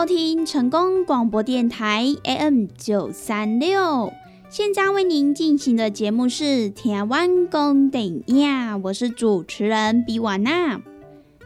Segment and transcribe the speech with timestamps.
[0.00, 4.10] 收听成功广播电台 AM 九三六。
[4.48, 10.80] 现在为您进行的节目是《台湾公顶呀》，我是主持人比瓦娜。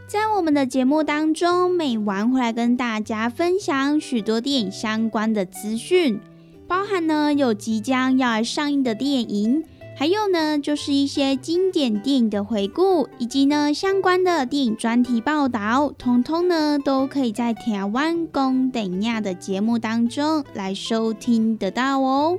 [0.07, 6.21] 在我们的节目当中，每晚会来跟大家分享许多电影相关的资讯，
[6.65, 9.65] 包含呢有即将要上映的电影，
[9.97, 22.37] 还有呢就是一些经典电影的回顾，以及呢相关的电影专题报道，通通呢都可以在台湾公等亚的节目当中来收听得到哦。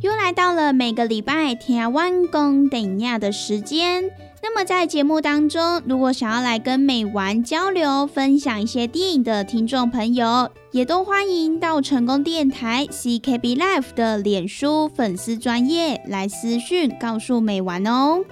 [0.00, 4.10] 又来到了每个礼拜台湾公等亚的时间。
[4.42, 18.24] 那么在节目当中，如果想要来跟美玩交流、分享一些电影的听众朋友，也都欢迎到成功电台 CKB Life 的脸书粉丝专业来私讯告诉美玩哦。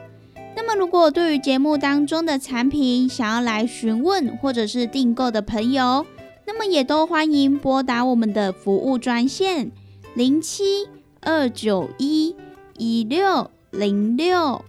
[0.56, 6.06] 那么，如果对于节目当中的产品想要来询问或者是订购的朋友，
[6.46, 9.70] 那么也都欢迎拨打我们的服务专线
[10.14, 10.88] 零七
[11.20, 12.34] 二九一
[12.78, 14.64] 一六零六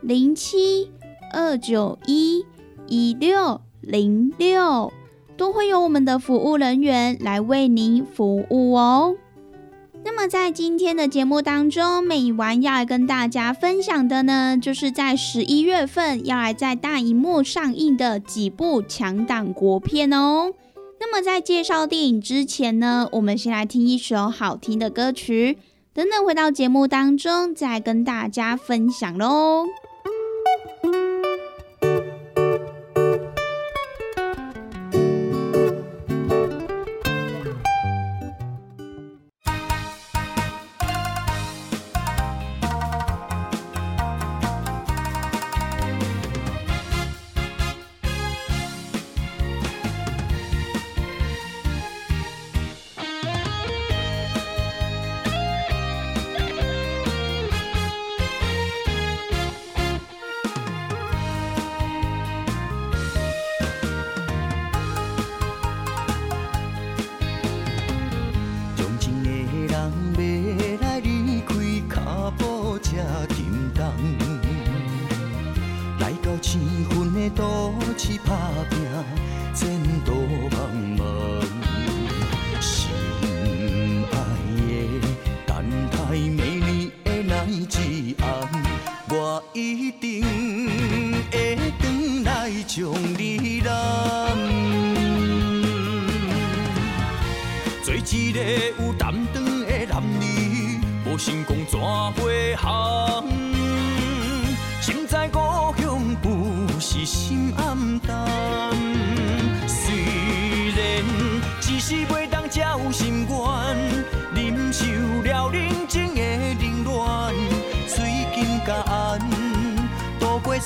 [0.00, 0.90] 零七
[1.32, 2.44] 二九一
[2.86, 4.92] 一六零六。
[5.36, 9.14] 都会有我们的服务人员来为您服务哦。
[10.02, 20.54] 那么在今天的节目当中，美完要来跟大家分享的呢，就是在十一月份要来在大荧幕上映的几部强档国片哦。
[20.98, 25.58] 那么在介绍电影之前呢，我们先来听一首好听的歌曲，
[25.92, 29.66] 等等回到节目当中再跟大家分享喽。
[30.46, 31.05] thank you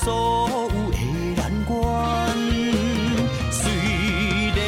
[0.03, 0.97] 所有的
[1.35, 1.73] 难关。
[3.51, 3.61] 虽
[4.55, 4.59] 然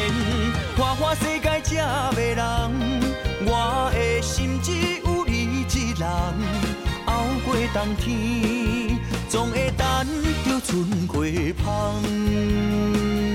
[0.76, 1.74] 花花世界这
[2.16, 2.40] 迷人，
[3.46, 4.70] 我的心只
[5.04, 5.64] 有你一
[5.98, 6.08] 人。
[7.06, 7.12] 熬
[7.44, 8.98] 过冬天，
[9.28, 9.84] 总会等
[10.46, 11.26] 到春花
[11.64, 13.33] 香。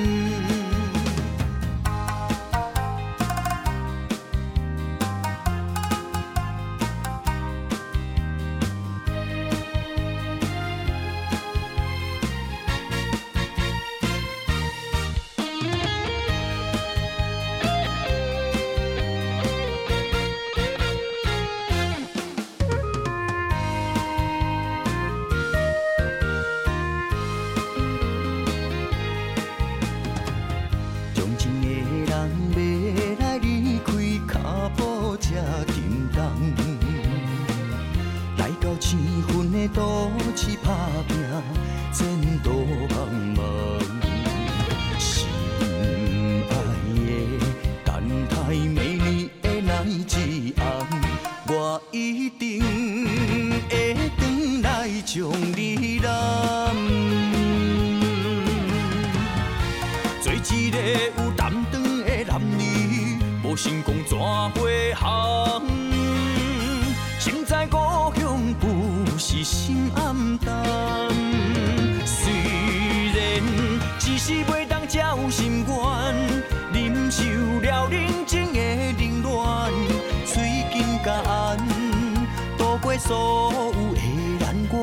[83.10, 84.02] 所有的
[84.40, 84.78] 难关。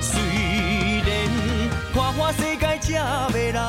[0.00, 0.10] 虽
[1.04, 1.06] 然
[1.94, 2.88] 花花世界这
[3.28, 3.60] 迷人，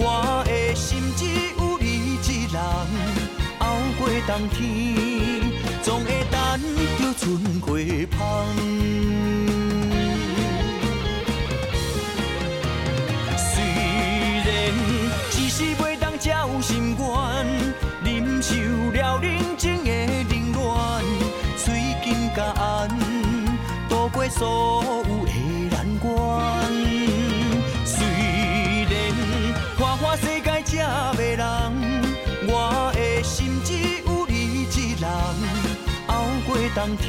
[0.00, 1.26] 我的心只
[1.58, 2.16] 有你一
[2.50, 2.56] 人。
[3.58, 3.66] 熬
[3.98, 4.58] 过冬天，
[5.82, 6.40] 总会等
[6.98, 7.68] 到春花
[8.10, 8.16] 香。
[24.42, 25.30] 所有的
[25.70, 26.10] 难关。
[27.84, 27.94] 虽
[28.90, 28.92] 然
[29.78, 30.72] 花花世界这
[31.16, 31.44] 迷人，
[32.48, 33.72] 我的心只
[34.04, 34.34] 有你
[34.64, 34.66] 一
[35.00, 35.06] 人。
[36.08, 37.06] 熬过冬天，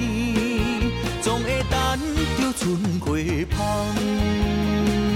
[1.23, 1.75] 总会等
[2.37, 3.17] 到春花
[3.49, 5.12] 香。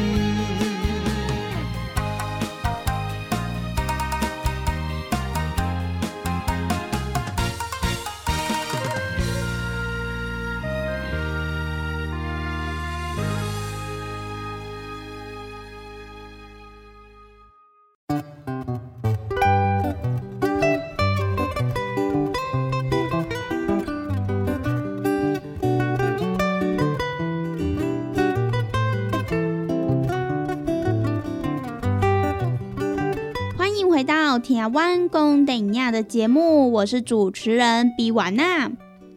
[34.37, 38.71] 到台湾公等亚的节目，我是主持人比瓦娜。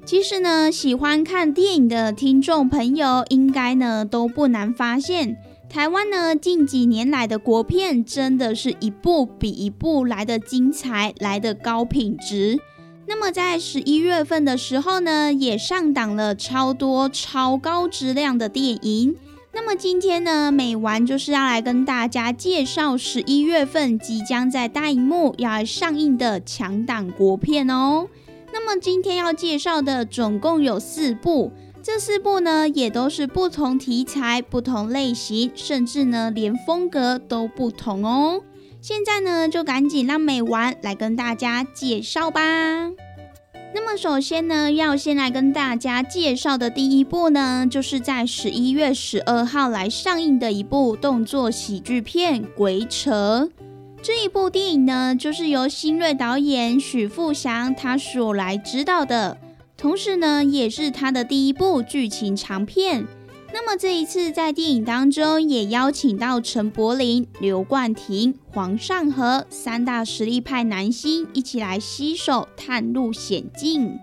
[0.06, 5.36] 其实呢，喜欢看电影的听众朋友，应该呢都不难发现，
[5.68, 12.58] 台湾呢近几年来的国片，真的是一部比一部来的精彩，来的高品质。
[13.06, 19.14] 那么在十一月份的时候呢，也上档了超多超高质量的电影。
[19.52, 28.06] 那么今天呢，美完就是要来跟大家介绍十一月份即将在大荧幕要来上映的强档国片哦。
[28.52, 31.52] 那么今天要介绍的总共有四部，
[31.82, 38.42] 这四部呢也都是不同题材、不同类型，甚至呢连风格都不同哦。
[38.80, 42.40] 现在呢就赶紧让美完来跟大家介绍吧。
[43.72, 53.48] 那么首先呢，要先来跟大家介绍的第一部呢，就是在十一月十二号来上映的一部动作喜剧片《鬼扯》。
[54.02, 59.38] 这一部电影呢，就是由新锐导演许富祥他所来指导的，
[59.76, 63.06] 同时呢，也是他的第一部剧情长片。
[63.52, 73.98] 那么这一次在电影当中，也邀请到陈柏霖、刘冠廷、黄尚和三大实力派男星一起来携手探路险境。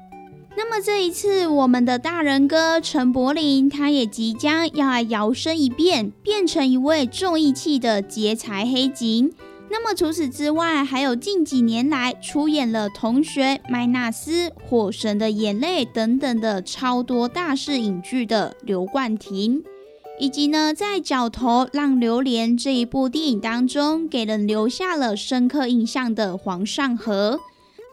[0.56, 9.32] 那么这一次，我们的大人哥陈柏霖，他也即将要来摇身一变，变成一位重义气的劫财黑警。
[9.70, 14.32] 那么除此之外，还有近几年来出演了《同学》《麦纳斯》
[14.66, 19.64] 《火神的眼泪》等等的超多大势影剧的刘冠廷，
[20.20, 27.42] 以及呢在《角头浪流连》这一部电影当中给人留下了深刻印象的黄尚和，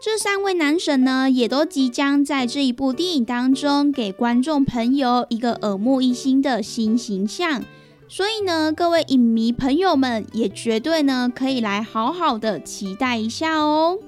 [0.01, 7.65] 这三位男神呢也都即将在这一部电影当中给观众朋友一个耳目一新的新形象。
[8.17, 13.99] 所以呢，各位影迷朋友们也绝对呢可以来好好的期待一下哦。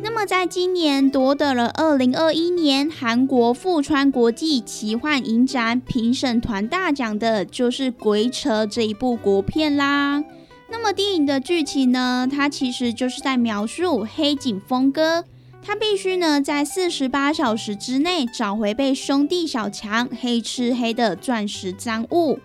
[0.00, 10.22] 那么，在今年夺得了二零二一年韩国富川国际奇幻影展评审团大奖的，就是《鬼扯》这一部国片啦。
[10.68, 12.28] 那么电影的剧情呢？
[12.30, 15.24] 它其实就是在描述黑警峰哥，
[15.62, 22.38] 他必须呢在四十八小时之内找回被兄弟小强黑吃黑的钻石赃物。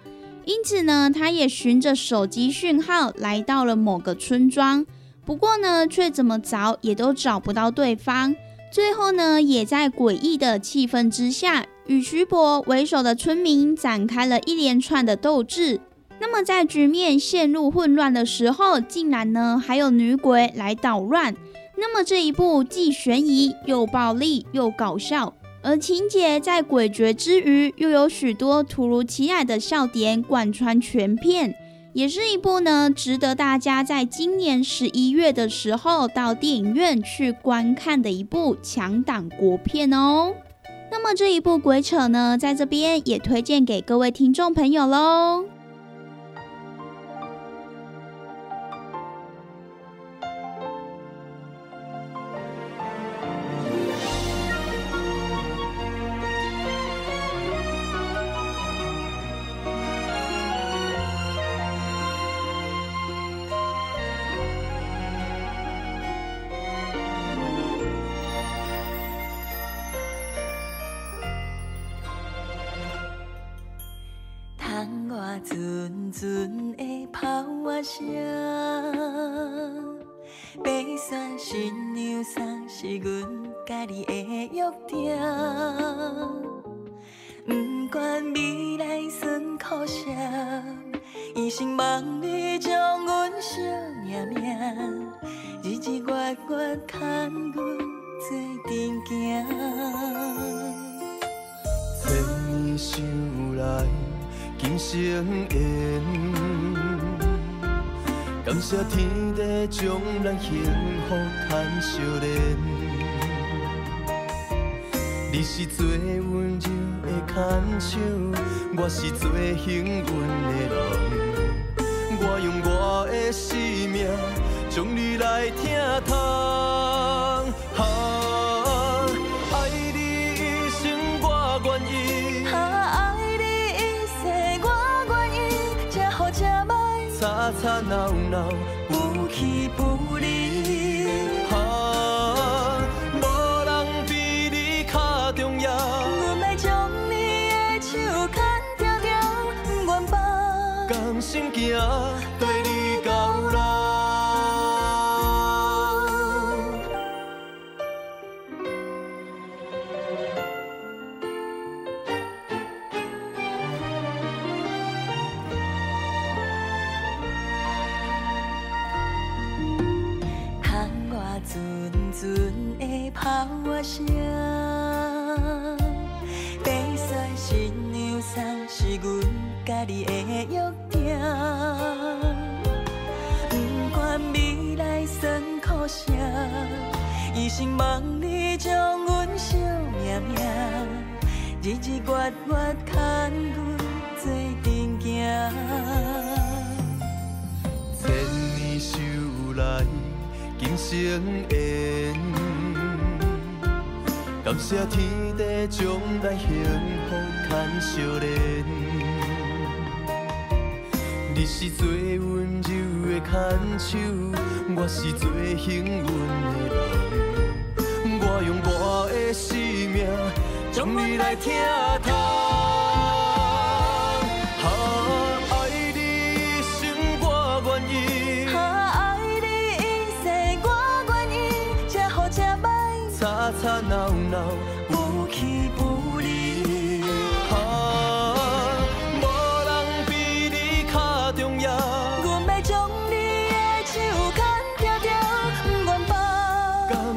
[0.45, 4.85] 因此呢，他也循着手机讯号来到了某个村庄，
[5.25, 8.35] 不过呢，却怎么找也都找不到对方。
[8.71, 15.81] 最后呢，也在诡异的气氛之下，与徐博为首的村民展开了一连串的斗智。
[16.21, 21.35] 那么在局面陷入混乱的时候，竟然呢还有女鬼来捣乱。
[21.77, 31.55] 那么这一部既悬疑又暴力又搞笑，而情节在诡谲之余，又有许多突如其来的笑点贯穿全片，
[31.93, 40.33] 也是一部呢值得大家在今年十一月的时候到电影院去观看的一部强档国片哦。
[40.91, 45.45] 那么这一部鬼扯呢，在这边也推荐给各位听众朋友喽。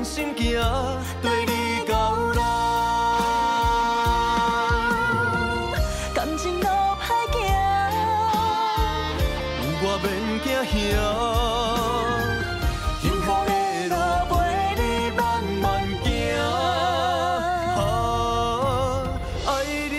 [0.04, 0.60] 心行，
[1.22, 2.42] 对你到老。
[6.12, 6.66] 感情路。
[6.66, 7.40] 歹行，
[9.84, 10.04] 我免
[10.42, 10.74] 惊兄，
[13.00, 13.50] 幸福的
[13.88, 13.94] 路
[14.28, 14.32] 陪
[14.76, 14.80] 你
[15.16, 15.20] 慢
[15.60, 15.64] 慢
[16.02, 16.06] 行。
[17.76, 17.80] 啊，
[19.46, 19.50] 爱
[19.90, 19.94] 你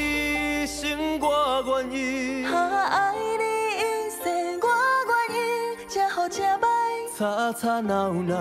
[0.68, 0.76] 心
[1.22, 1.24] 我
[1.66, 2.56] 愿意，啊，
[2.90, 3.44] 爱你
[3.80, 4.22] 一世
[4.62, 4.66] 我
[5.08, 5.40] 愿意，
[5.88, 6.68] 这好这歹，
[7.18, 7.22] 吵
[7.54, 8.32] 吵闹闹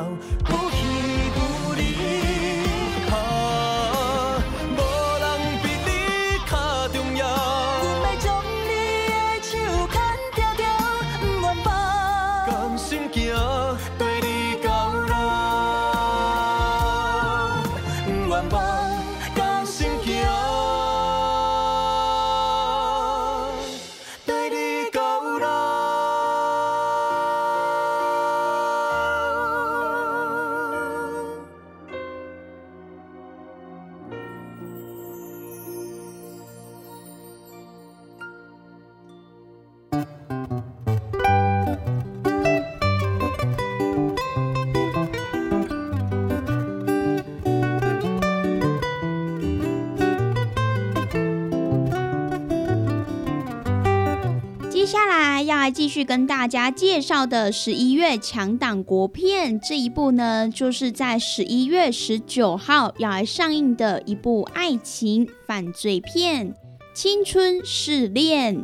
[55.92, 66.48] 续跟大家介绍的十一月强档国片这一部呢，就是在十一月十九号要来上映的一部爱情犯罪片
[66.94, 68.56] 《青春试炼》。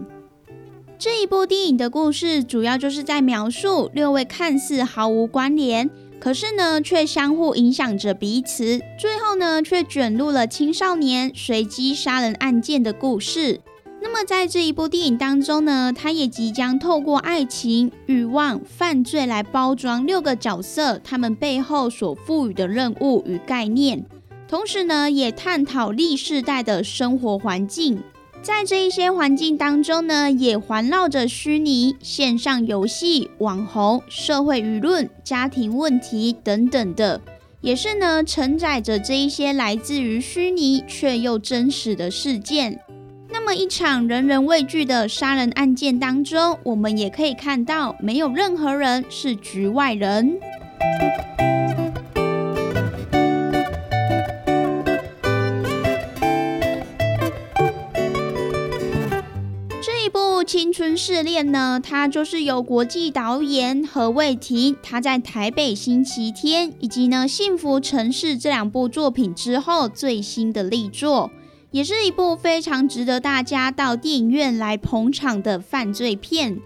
[0.98, 13.60] 这一部电影的故事主要就是在描述六位看似毫无关联，可是呢却相互影响着彼此，最后呢却卷入了青少年随机杀人案件的故事。
[14.10, 24.02] 那么在这一部电影当中呢，它也即将透过爱情、欲望、犯罪来包装六个角色他们背后所赋予的任务与概念，
[24.48, 28.02] 同时呢，也探讨历世代的生活环境。
[28.40, 37.20] 在这一些环境当中呢，也环绕着虚拟、线上游戏、网红、社会舆论、家庭问题等等的，
[37.60, 42.80] 也是呢承载着这一些来自于虚拟却又真实的事件。
[43.30, 50.38] 那么一场人人畏惧的杀人案件当中，我们也可以看到，没有任何人是局外人。
[59.82, 71.30] 这一部《青春试炼》呢，它就是由国际导演何卫庭他在台北星期天以及呢《幸福城市》这两部作品之后最新的力作。
[71.70, 76.58] 也是一部非常值得大家到电影院来捧场的犯罪片。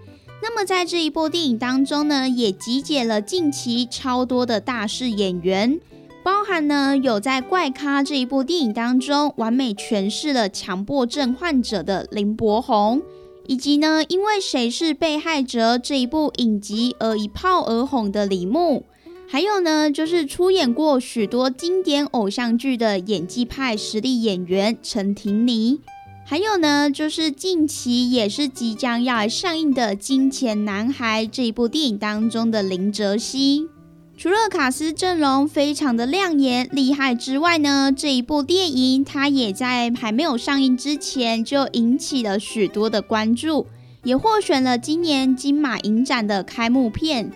[0.43, 5.79] 那么在这一部电影当中呢，也集结了近期超多的大势演员，
[6.25, 13.03] 包含呢有在《怪咖》这一部电影当中完美诠释了强迫症患者的林柏宏，
[13.47, 18.85] 以及呢因为《谁是被害者》这一部影集而一炮而红的李牧。
[19.33, 25.81] 还有呢，就是出演过许多经典偶像剧的演技派实力演员陈婷妮，
[26.27, 33.71] 还有呢，就是近期也是即将要上映的《金钱男孩》这一部电影当中的林哲熙。
[34.19, 43.67] 除了卡斯阵容非常的亮眼厉害之外呢，这一部电影它也在还没有上映之前就引起了许多的关注，
[44.05, 47.33] 也获选了今年金马影展的开幕片。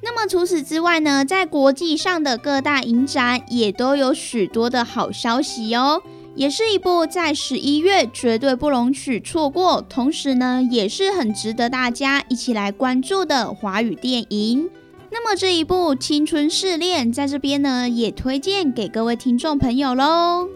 [0.00, 6.02] 那么除此之外呢，在国际上的各大影展也都有许多的好消息哦，
[6.34, 14.70] 也是一部在十一月绝对不容许错过，同时呢也是很值得大家一起来关注的华语电影。
[15.10, 20.48] 那么这一部《青春试炼》在这边呢，也推荐给各位听众朋友喽。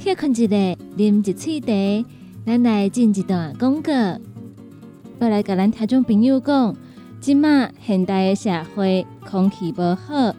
[0.00, 0.54] 歇困一下，
[0.96, 2.06] 啉一喙茶，
[2.44, 3.92] 咱来进一段广告。
[5.20, 6.76] 要来甲咱听众朋友讲，
[7.20, 10.34] 即马现代的社会空气无好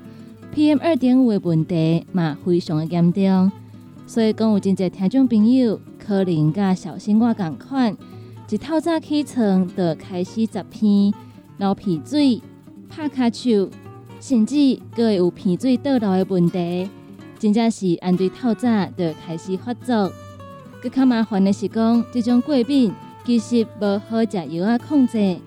[0.53, 3.51] ，PM 二点五的问题嘛非常的严重，
[4.05, 7.97] 所以讲有真侪听众朋友可能甲小心我共款，
[8.49, 11.11] 一透早起床就开始十片
[11.57, 12.39] 流鼻水、
[12.87, 13.71] 拍骹手，
[14.21, 16.87] 甚至佫会有鼻水倒流的问题。
[17.45, 20.11] 真正是按对透早就开始发作，
[20.81, 22.91] 更较麻烦的是讲，这种过敏
[23.23, 25.37] 其实无好食药啊控制。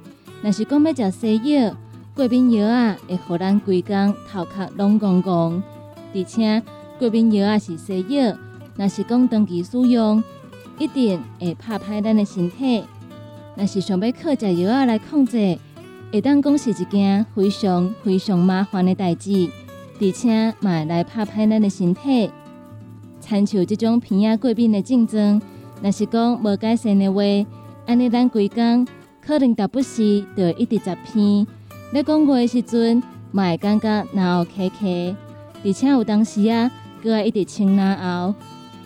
[0.40, 1.76] 若是讲要食西药，
[2.14, 5.60] 过敏药啊会互咱规工头壳拢戆戆，
[6.14, 6.62] 而且
[7.00, 8.32] 过敏药啊是西药，
[8.76, 10.22] 若是讲长期使用，
[10.78, 12.84] 一定会拍歹咱的身体。
[13.56, 15.58] 若是想要靠食药啊来控制，
[16.12, 19.50] 会当讲是一件非常非常麻烦的代志。
[20.00, 22.30] 而且嘛来拍歹咱的身体，
[23.20, 25.42] 参照这种鼻仔过敏的症状，
[25.82, 27.20] 若是讲无改善的话，
[27.86, 28.86] 安尼咱规工
[29.20, 31.46] 可能达不时就一直十片。
[31.92, 35.16] 咧讲话的时阵，嘛会感觉脑壳壳，
[35.64, 36.70] 而且有当时啊，
[37.02, 38.34] 搁爱一直清脑喉，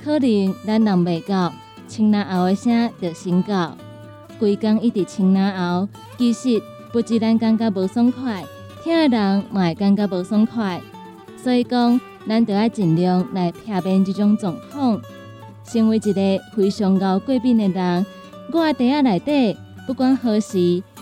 [0.03, 1.53] 可能咱人袂到
[1.87, 3.77] 清脑喉的声就先到，
[4.39, 8.45] 规工一直清脑喉，其实不止咱感觉无爽快，
[8.83, 10.81] 听的人嘛会感觉无爽快。
[11.43, 15.01] 所以讲，咱得要尽量来避免这种状况。
[15.65, 18.07] 身为一个非常高过敏的人，
[18.53, 20.59] 我袋仔内底不管何时，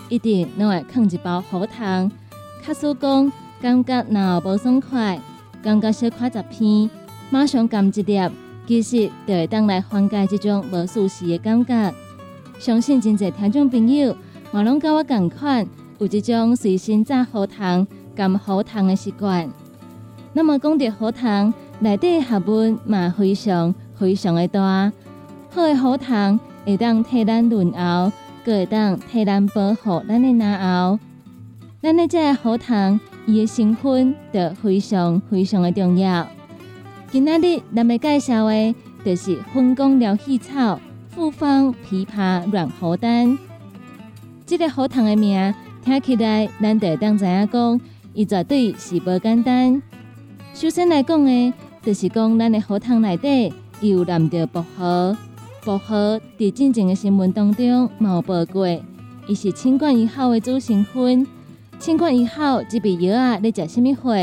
[0.09, 2.11] 一定拢会放一包喉糖。
[2.63, 5.19] 卡使讲感觉脑无爽快，
[5.61, 6.89] 感觉小可十片，
[7.29, 8.19] 马上含一粒，
[8.65, 11.93] 其实就会当来缓解这种无舒适的感觉。
[12.57, 14.15] 相信真侪听众朋友
[14.51, 15.67] 嘛拢甲我共款，
[15.99, 17.85] 有这种随身带喉糖、
[18.17, 19.47] 含喉糖的习惯。
[20.33, 24.91] 那么讲到喉糖，内底学问嘛非常非常的大。
[25.49, 28.11] 好的喉糖会当替咱润喉，
[28.45, 30.99] 佮会当替咱保护咱的牙喉。
[31.81, 36.25] 咱的这喉糖，伊的成分就非常非常的重要。
[37.11, 43.37] 今仔日咱要介绍的，就是分工疗气草复方枇杷软喉丹。
[44.45, 47.81] 这个喉糖的名听起来，咱就当知影讲，
[48.13, 49.81] 伊绝对是无简单。
[50.53, 55.17] 首先来讲的，就是讲咱的荷塘内底有含着薄荷。
[55.63, 58.67] 薄荷伫进前的新闻当中有报过，
[59.27, 61.25] 伊是清冠一号的主成分。
[61.79, 64.13] 清冠一号即味药啊，咧食什么货？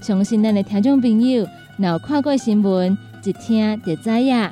[0.00, 1.46] 相信咱的听众朋友，
[1.78, 4.50] 若有看过新闻，一听就知影。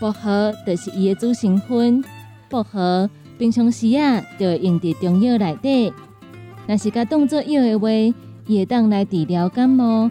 [0.00, 2.02] 薄荷就是伊的主成分。
[2.48, 3.08] 薄荷
[3.38, 5.92] 平常时啊，就用伫中药内底。
[6.66, 7.88] 若是甲当做药的话，
[8.46, 10.10] 伊会当来治疗感冒。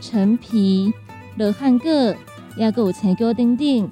[0.00, 0.92] 陈皮、
[1.36, 1.90] 罗汉果，
[2.56, 3.88] 也有青椒等等，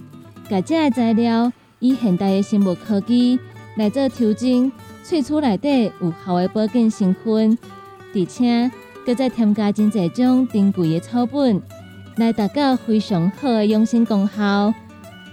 [0.48, 3.38] 甲这个材料以现代的生物科技
[3.76, 4.72] 来做调整，
[5.04, 7.56] 萃取内底有效的保健成分，
[8.14, 8.70] 而且
[9.04, 11.60] 搁再添加真侪种珍贵的草本，
[12.16, 14.72] 来达到非常好的养生功效。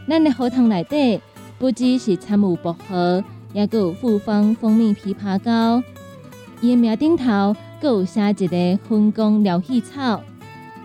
[0.07, 1.19] 咱的荷塘内底
[1.57, 5.81] 不只是掺有薄荷，也有复方蜂蜜枇杷膏，
[6.61, 10.21] 伊的名顶头搁有写一个分工疗气草。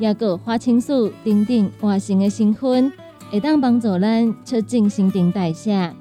[0.00, 2.90] 也有花青素等等活性的成分，
[3.30, 5.94] 会当帮助咱促进新陈代谢。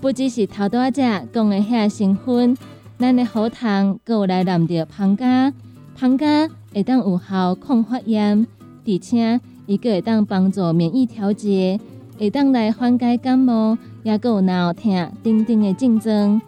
[0.00, 2.56] 不只是头多只讲的遐成分，
[2.96, 5.52] 咱的喉糖有来含着胖加，
[5.96, 8.46] 胖加会当有效抗发炎，
[8.86, 11.78] 而且伊个会当帮助免疫调节，
[12.18, 16.40] 会当来缓解感冒，也有脑疼等等的症状。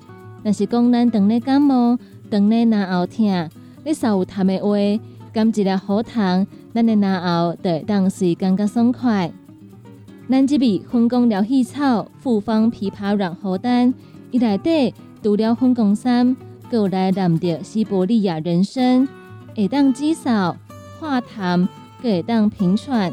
[0.44, 1.98] 若是讲咱当咧感冒，
[2.30, 3.50] 当咧脑后疼，
[3.84, 6.46] 你稍有痰的话，甘一粒喉糖。
[6.74, 9.30] 咱的牙喉会当是感觉爽快。
[10.30, 13.92] 咱即味粉工疗气草复方枇杷软喉丹，
[14.30, 16.34] 伊内底除了粉工参，
[16.70, 19.06] 阁有来染着西伯利亚人参，
[19.54, 20.54] 会当止嗽、
[20.98, 21.66] 化痰，
[22.00, 23.12] 阁会当平喘，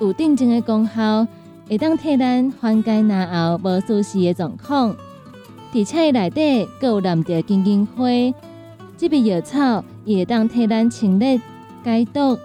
[0.00, 1.26] 有定静的功效，
[1.68, 4.96] 会当替咱缓解难熬无舒适的状况。
[5.72, 8.04] 而且伊内底阁有染着金银花，
[8.96, 11.38] 即味药草也会当替咱清热
[11.84, 12.36] 解毒，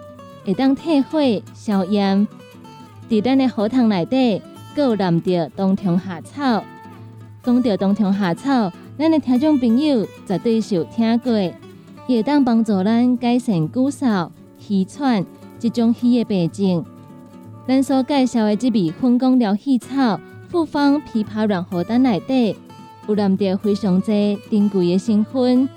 [0.45, 1.19] 会当退火
[1.53, 2.27] 消炎。
[3.09, 4.41] 伫咱的荷塘内底，
[4.75, 6.63] 阁有染着冬虫夏草。
[7.43, 11.31] 讲到冬虫夏草，咱的听众朋友绝对是有听过，
[12.07, 15.25] 伊会当帮助咱改善骨嗽、气喘
[15.59, 16.85] 即种虚的病症。
[17.67, 22.55] 咱所介绍的这味粉工疗气草复方枇杷软荷丹内底，
[23.07, 24.13] 有染着非常多
[24.49, 25.67] 珍贵的成分。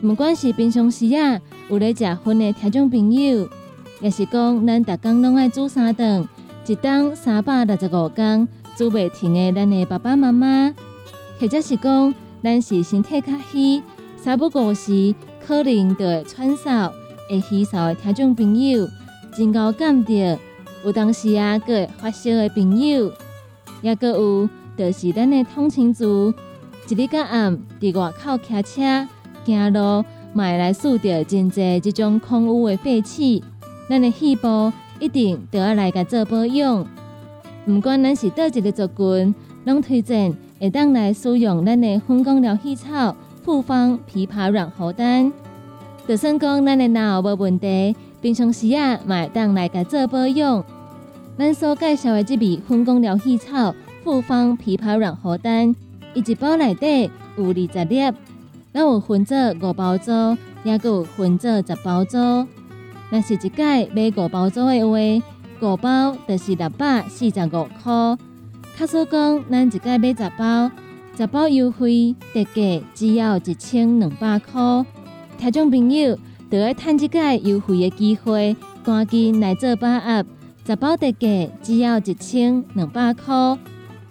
[0.00, 3.48] 不管是平常时啊有咧食薰的听众朋友，
[4.04, 6.28] 也是讲咱逐工拢爱煮三顿。
[6.66, 10.74] 一档三百六十五天煮袂停的，咱的爸爸妈妈，
[11.40, 13.82] 或者是讲咱是身体较虚、
[14.18, 15.14] 三不五时
[15.46, 16.92] 可能就会喘嗽、
[17.30, 18.86] 会虚嗽的听众朋友，
[19.34, 20.38] 真够感着。
[20.84, 23.10] 有当时啊，佫会发烧的朋友，
[23.80, 26.30] 也佫有就是咱的通勤族，
[26.90, 29.08] 一日到暗伫外口骑车、
[29.46, 33.42] 行路，嘛会来数着真济即种空污的废气，
[33.88, 34.72] 咱的细胞。
[35.00, 36.86] 一定都要来个做保养，
[37.66, 45.32] 毋管咱是倒一个族群，拢推荐会当来使用咱的粉工疗气草复方枇杷软喉丹。
[46.06, 50.64] 就算讲咱的脑无问题，平常时啊，嘛会当来个做保养。
[51.36, 55.74] 咱所介绍的这味粉工疗气草复方枇杷软喉丹，
[56.14, 58.12] 一包内底有二十粒，
[58.72, 62.18] 咱有分做五包装，也有分做十包组。
[63.14, 64.98] 若是一届买五包组的话，
[65.60, 68.18] 五包就是六百四十五块。
[68.76, 70.68] 卡说讲，咱一届买十包，
[71.16, 74.84] 十包优惠特价只要一千两百块。
[75.38, 76.18] 听众朋友，
[76.50, 80.24] 就要趁这届优惠的机会，赶紧来做把握。
[80.66, 83.32] 十包特价只要一千两百块。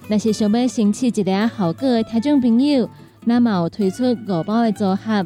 [0.07, 2.89] 若是想要省起一个效果的听众朋友，
[3.25, 5.25] 那么推出五包的组合，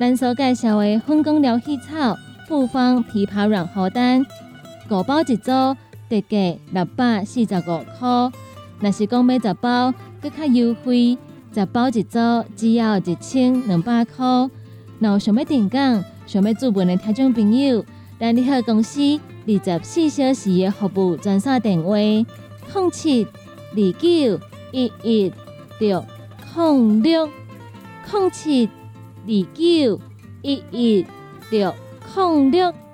[0.00, 2.16] 咱所介绍的粉工疗气草。
[2.46, 4.24] 复方枇杷软荷丹
[4.88, 5.50] 五包一组，
[6.08, 8.30] 特价六百四十五块。
[8.78, 11.18] 若是讲买十包，更较优惠，
[11.52, 12.18] 十包一组
[12.54, 14.24] 只要一千两百块。
[15.00, 15.78] 若有想要订购、
[16.24, 17.84] 想要注文的听众朋友，
[18.20, 19.00] 咱联合公司
[19.46, 25.32] 二十四小时的服务专线电话：零七二九一一
[25.80, 26.04] 六
[26.54, 28.68] 零六零七
[29.26, 30.00] 二九
[30.42, 31.04] 一一
[31.50, 31.74] 六。
[32.16, 32.85] 控六。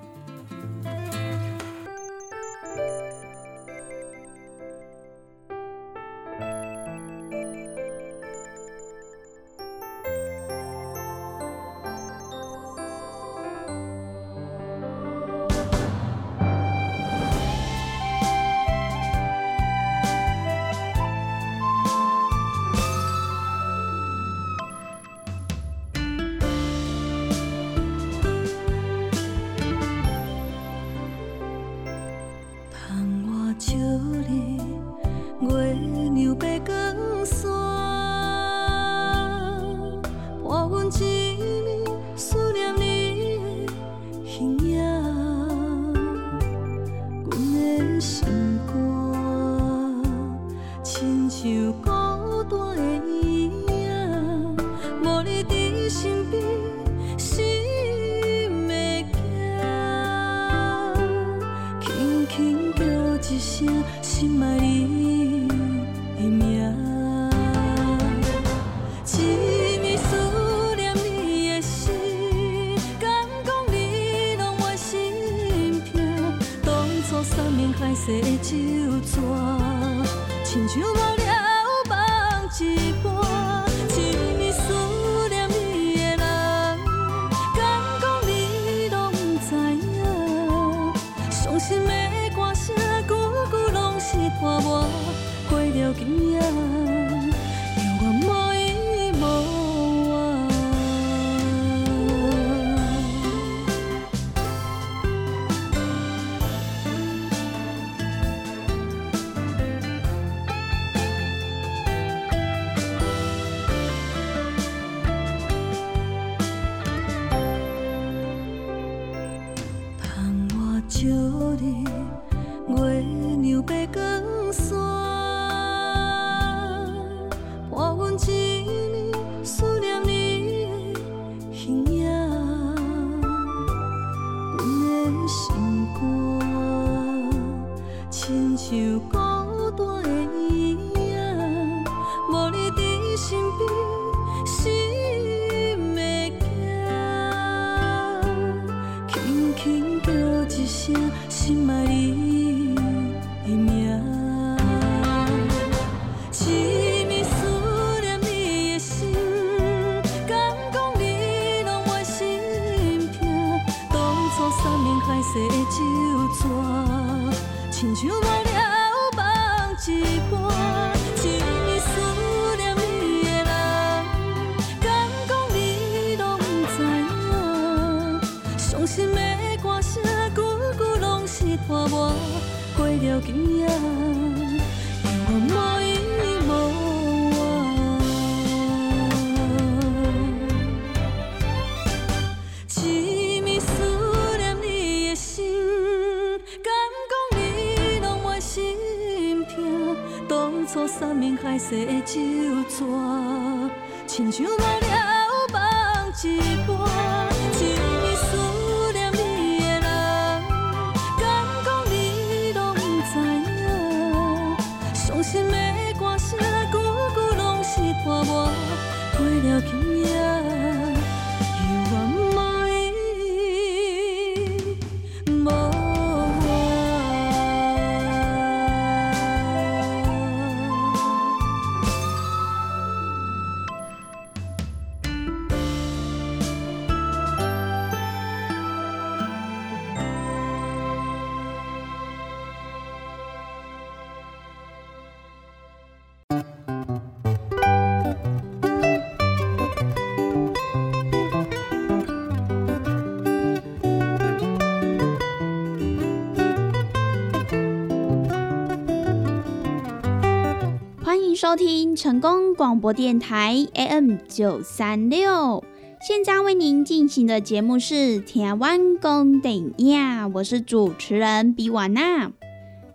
[261.53, 265.63] 收听成功广播电台 AM 九三六。
[266.01, 272.31] 现在为您进行的节目是《台湾公顶呀》，我是主持人比瓦娜。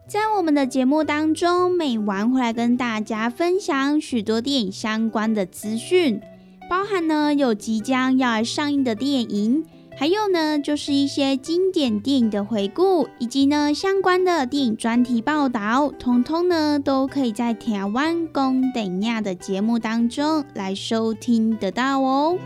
[0.09, 6.21] 在我们的节目当中，每晚会来跟大家分享许多电影相关的资讯，
[6.69, 9.65] 包含呢有即将要来上映的电影，
[9.99, 22.39] 还有呢就是一些经典电影的回顾，以及呢相关的电影专题报道，通通呢都可以在台湾公等亚的节目当中来收听得到哦。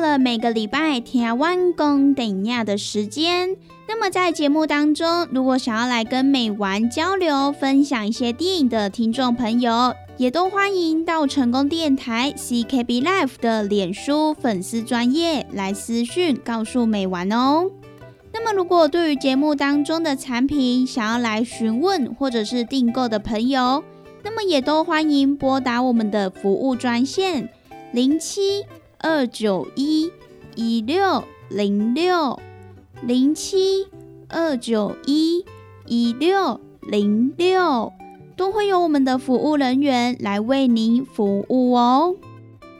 [0.00, 3.56] 了每个礼拜台湾公等亚的时间。
[3.86, 17.70] 那么在节目当中，如果想要来跟美玩交流、分享一些电影的听众朋友，也都欢迎到成功电台 CKB Life 的脸书粉丝专业来私讯告诉美玩哦。
[18.32, 23.82] 那么，如果对于节目当中的产品想要来询问或者是订购的朋友，
[24.22, 27.48] 那么也都欢迎拨打我们的服务专线
[27.92, 28.64] 零七
[29.02, 30.12] 二九一
[30.54, 32.38] 一六零六
[33.02, 33.86] 零七
[34.28, 35.44] 二九一
[35.86, 37.92] 一六零六，
[38.36, 42.14] 都会有我们的服务人员来为您服务哦。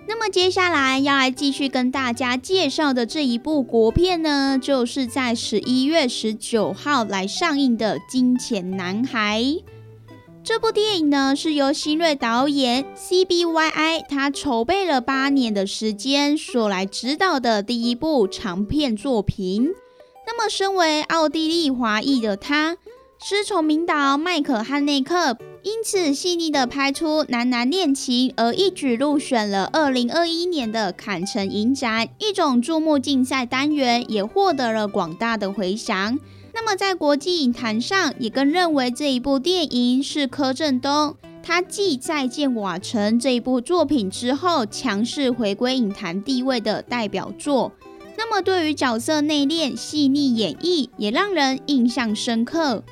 [0.06, 9.40] 那么接下来要来继续跟大家介绍的这一部国片呢，就是在十一月十九号来上映的《金钱男孩》。
[10.42, 19.70] 这部电影呢是由新锐导演 CBYI 他筹备了八年的时间所来指导的第一部长片作品。
[20.26, 22.78] 那么，身为奥地利华裔的他，
[23.22, 36.18] 师从名导迈克汉内克，因此细腻的拍出男男恋情，而一举入选了二零二一年的坎城影展一种注目竞赛单元，也获得了广大的回响。
[36.62, 47.72] 那么在国际影坛上，也更认为这一部电影是柯震东他继《再见瓦城》这一部作品之后，强势回归影坛地位的代表作。
[48.18, 52.84] 那么对于角色内敛、细腻演绎，也让人印象深刻。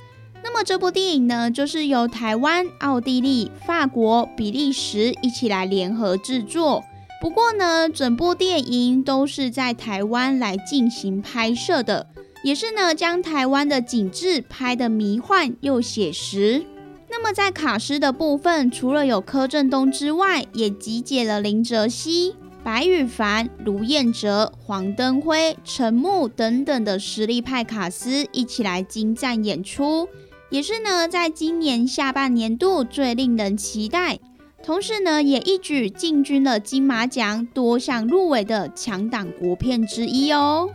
[0.42, 6.82] 那么这部电影呢，就是由台湾、奥地利、法国、比利时一起来联合制作。
[7.20, 12.06] 不过呢，整部电影都是在台湾来进行拍摄的。
[12.42, 16.64] 也是呢，将台湾的景致拍得迷幻又写实。
[17.10, 30.06] 那么在卡司的部分，除了有柯震东之外，也集结了林哲熹、白羽凡、卢彦哲、黄登辉、陈木等等的实力派卡司一起来精湛演出，
[30.50, 34.18] 也是呢，在今年下半年度最令人期待，
[34.62, 40.68] 同时呢，也一举进军了金马奖多项入围的强档国片之一哦。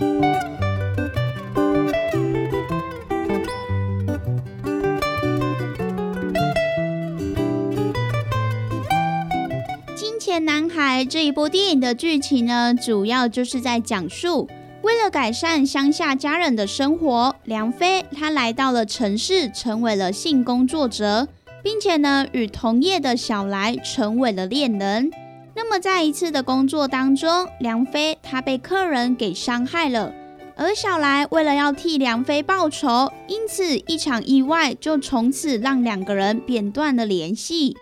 [10.40, 14.48] 《男孩》这一部电影的剧情呢，主要就是在讲述，
[14.82, 21.28] 为了改善乡下家人的生活，梁飞他来到了城市，成为了性工作者。
[21.62, 25.12] 并且呢，与同业的小来成为了恋人。
[25.54, 30.12] 那么在一次的工作当中，梁飞他被客人给伤害了，
[30.56, 37.76] 而小来为了要替梁飞报仇，因此一场意外就从此让两个人扁断了联系。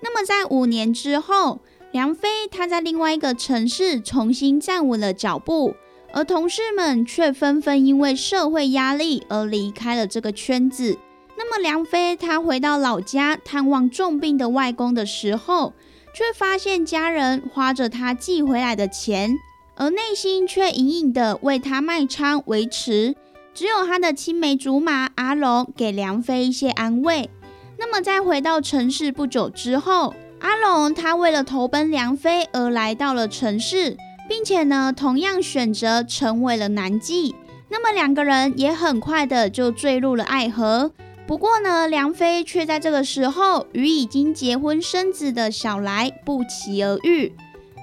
[0.00, 1.60] 那么在五年之后，
[1.94, 5.76] 梁飞他在另外一个城市重新站稳了脚步。
[6.12, 10.98] 而同事们却纷纷因为社会压力而离开了这个圈子。
[11.38, 15.72] 那么梁飞他回到老家探望重病的外公的时候，
[16.12, 19.30] 却发现家人花着他寄回来的钱，
[19.76, 23.14] 而内心却隐隐的为他卖仓维持。
[23.52, 27.30] 只有他的青梅竹马阿龙给梁飞一些安慰。
[27.78, 30.14] 那么在回到城市不久之后，
[30.44, 33.96] 阿龙他为了投奔梁飞而来到了城市。
[34.26, 37.34] 并且呢，同样选择成为了男妓。
[37.68, 40.90] 那么两个人也很快的就坠入了爱河。
[41.26, 47.34] 不过呢，梁飞却在这个时候与已经结婚生子的小来不期而遇。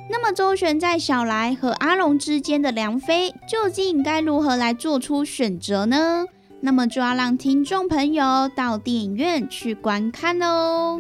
[0.10, 6.26] 那么周旋在小来和阿龙之间的梁飞，究竟该如何来做出选择呢？
[6.62, 11.00] 那么就要让听众朋友到电影院去观看喽。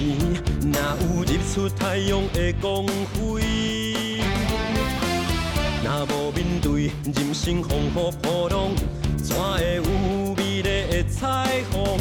[0.00, 3.42] 若有日出太阳的光辉？
[5.84, 8.70] 若无面对人生风雨波浪，
[9.22, 9.82] 怎会有
[10.34, 11.98] 美丽的彩虹？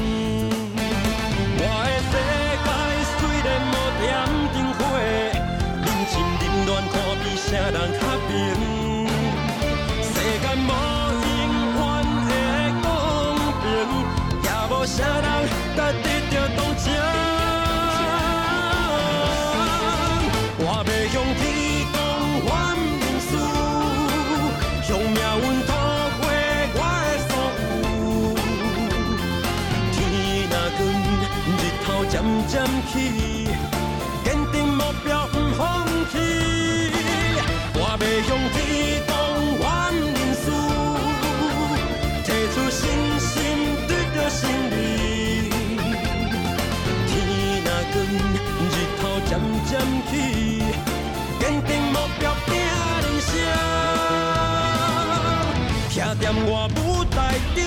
[56.30, 57.66] 生，徛在我舞台顶。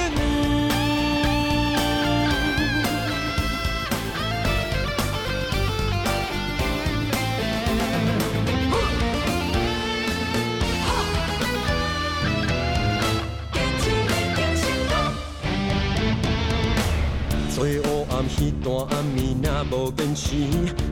[18.42, 19.36] 彼段暗暝
[19.70, 20.34] 若无坚持，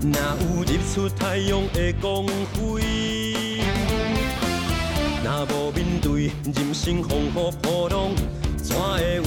[0.02, 2.99] 哪有日出太阳的光辉？
[5.31, 7.31] 若无面对人生风雨
[7.62, 8.11] 波浪，
[8.57, 9.22] 怎会有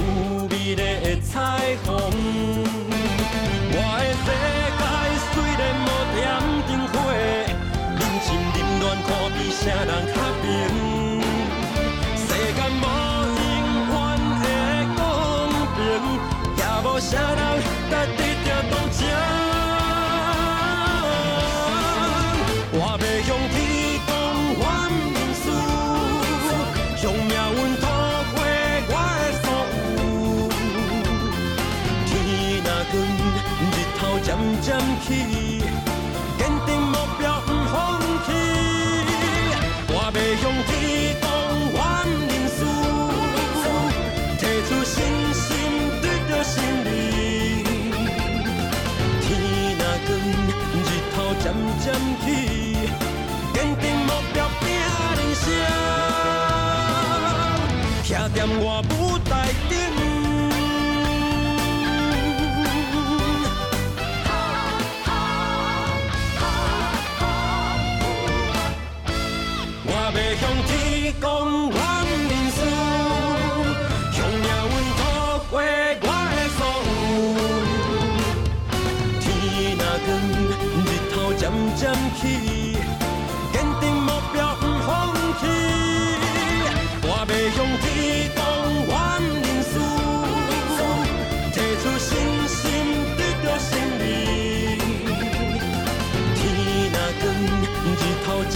[0.49, 1.95] 美丽的彩虹？
[3.72, 4.84] 我的世界
[5.32, 6.22] 虽然无点
[6.68, 6.93] 灯火，
[7.95, 10.43] 人情冷暖看比啥人较平。
[12.18, 12.86] 世间无
[13.39, 13.56] 永
[13.88, 13.95] 远
[14.43, 14.45] 的
[14.97, 14.99] 公
[15.74, 15.80] 平，
[16.58, 17.41] 也无啥人。
[17.89, 18.22] 值得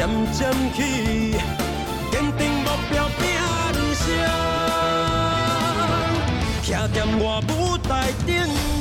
[0.07, 0.39] 渐渐
[0.73, 1.31] 去，
[2.11, 3.27] 坚定目标拼
[3.73, 4.05] 一生，
[6.63, 7.89] 站在我舞台
[8.25, 8.76] 顶。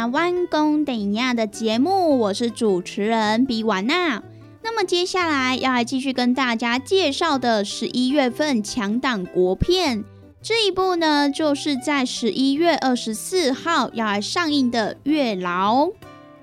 [0.00, 4.22] 到《台湾公等亚》的节目，我是主持人比瓦娜。
[4.62, 10.02] 那么接下来要来继续跟大家介绍的十一月份强档国片
[10.40, 15.84] 这一部呢，就是在十一月二十四号要来上映的《月老》。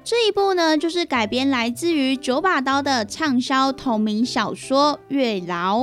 [0.03, 5.79] 这一部呢，就是改编来自于九把刀的畅销同名小说《月老》。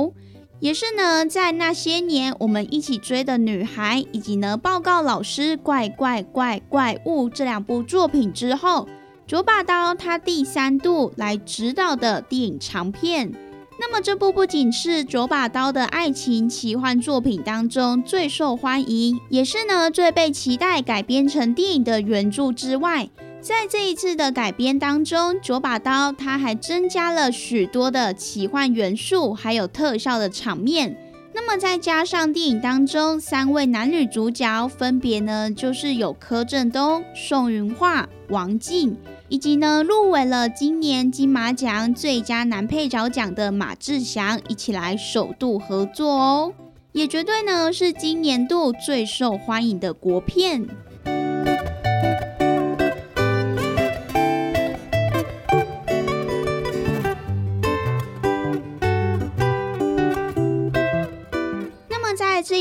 [0.61, 8.87] 也是呢，在那些年我们一起追的女孩，以及呢报告老师怪怪怪怪物这两部作品之后，
[9.27, 13.33] 九把刀他第三度来指导的电影长片。
[13.77, 23.09] 那么这部不仅是九把刀的爱情奇幻作品当中最受欢迎，也是呢最被期待改编成电影的原著之外，
[23.45, 30.97] 在这一次的改编当中，九把刀它还增加了许多的奇幻元素，还有特效的场面。
[31.31, 38.97] 那么再加上电影当中三位男女主角，分别呢就是有柯震东、宋云桦、王静，
[39.29, 46.53] 以及呢入围了今年金马奖最佳男配角奖的马志祥，一起来首度合作哦，
[46.93, 50.67] 也绝对呢是今年度最受欢迎的国片。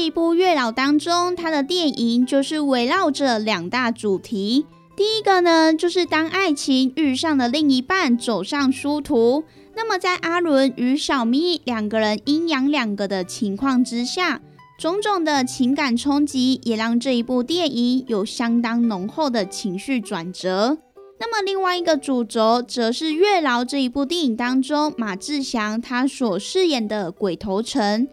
[0.05, 4.67] 一部《月老》当中，他的电影就是围绕着两大主题。
[4.95, 9.45] 第一个呢，就是当爱情遇上了另一半，走上殊途。
[9.75, 14.43] 那么在阿伦与小咪两个人阴阳两隔的情况之下，
[14.79, 20.77] 种种的情感冲击也让这一部电影有相当浓厚的情绪转折。
[21.19, 28.07] 那么另外一个主轴，则是《月老》这一部电影当中，马志祥他所饰演的鬼头城。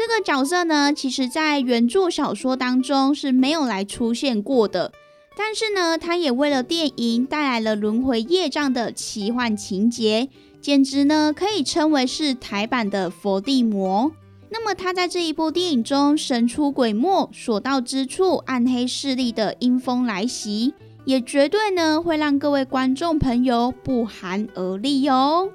[0.00, 4.92] 这个角色呢，其实在原著小说当中是没有来出现过的，
[5.36, 14.10] 但是呢，他也为了电影带来了轮回业障的奇幻情节，简直呢可以称为是台版的佛地魔。
[14.48, 20.72] 那么他在这一部电影中神出鬼没，所到之处暗黑势力的阴风来袭，
[21.04, 25.50] 也绝对呢会让各位观众朋友不寒而栗哦。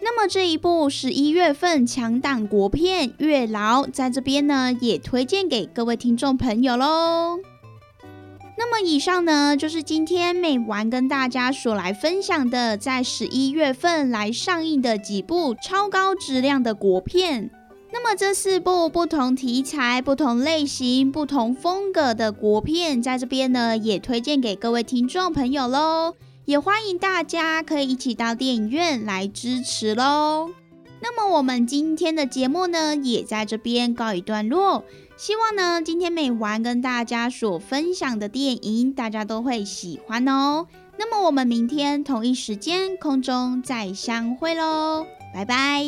[0.00, 7.38] 那么这一部十一月份强档国片《月老》在这边呢，也推荐给各位听众朋友喽。
[8.56, 17.50] 那么以上呢，就是今天美玩跟大家所来分享的，在十一月份来上映的几部超高质量的国片。
[17.92, 26.14] 那么这四部不同题材、不同类型、不同风格的国片，在这边呢，也推荐给各位听众朋友喽。
[26.48, 30.48] 也欢迎大家可以一起到电影院来支持喽。
[30.98, 34.82] 那么我们今天的节目呢，也在这边告一段落。
[35.18, 40.66] 希望呢，今天美完跟大家所分享的电影，大家都会喜欢哦。
[40.96, 45.84] 那么我们明天同一时间空中再相会喽，拜拜。